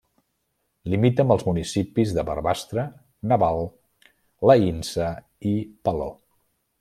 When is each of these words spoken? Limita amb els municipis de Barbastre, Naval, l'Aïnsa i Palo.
Limita 0.93 1.21
amb 1.25 1.33
els 1.35 1.43
municipis 1.49 2.13
de 2.19 2.23
Barbastre, 2.31 2.85
Naval, 3.33 3.61
l'Aïnsa 4.51 5.11
i 5.55 5.57
Palo. 5.89 6.09